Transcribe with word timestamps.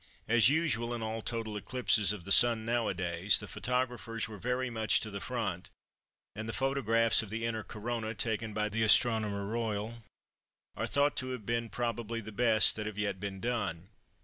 As 0.27 0.49
usual 0.49 0.95
in 0.95 1.03
all 1.03 1.21
total 1.21 1.55
eclipses 1.55 2.11
of 2.11 2.23
the 2.23 2.31
Sun 2.31 2.65
nowadays, 2.65 3.37
the 3.37 3.47
photographers 3.47 4.27
were 4.27 4.39
very 4.39 4.67
much 4.71 4.99
to 5.01 5.11
the 5.11 5.19
front, 5.21 5.69
and 6.35 6.49
the 6.49 6.53
photographs 6.53 7.21
of 7.21 7.29
the 7.29 7.45
inner 7.45 7.61
Corona, 7.63 8.15
taken 8.15 8.51
by 8.51 8.67
the 8.67 8.81
Astronomer 8.81 9.45
Royal, 9.45 10.01
are 10.75 10.87
thought 10.87 11.15
to 11.17 11.27
have 11.29 11.45
been 11.45 11.69
probably 11.69 12.19
the 12.19 12.31
best 12.31 12.75
that 12.77 12.87
have 12.87 12.97
yet 12.97 13.19
been 13.19 13.39
done. 13.39 13.89